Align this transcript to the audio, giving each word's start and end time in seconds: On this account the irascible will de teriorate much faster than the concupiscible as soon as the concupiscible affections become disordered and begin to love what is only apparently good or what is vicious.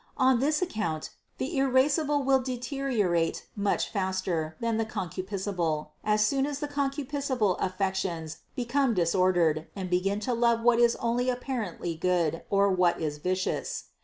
On 0.17 0.39
this 0.39 0.63
account 0.63 1.11
the 1.37 1.55
irascible 1.59 2.23
will 2.23 2.39
de 2.39 2.57
teriorate 2.57 3.43
much 3.55 3.87
faster 3.91 4.57
than 4.59 4.77
the 4.77 4.83
concupiscible 4.83 5.89
as 6.03 6.25
soon 6.25 6.47
as 6.47 6.57
the 6.57 6.67
concupiscible 6.67 7.55
affections 7.59 8.37
become 8.55 8.95
disordered 8.95 9.67
and 9.75 9.91
begin 9.91 10.19
to 10.21 10.33
love 10.33 10.63
what 10.63 10.79
is 10.79 10.95
only 10.95 11.29
apparently 11.29 11.93
good 11.93 12.41
or 12.49 12.71
what 12.71 12.99
is 12.99 13.19
vicious. 13.19 13.89